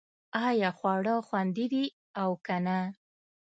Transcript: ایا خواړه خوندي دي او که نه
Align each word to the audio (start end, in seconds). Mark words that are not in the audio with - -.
ایا 0.47 0.69
خواړه 0.77 1.15
خوندي 1.27 1.65
دي 1.73 1.85
او 2.21 2.31
که 2.45 2.55
نه 2.65 2.79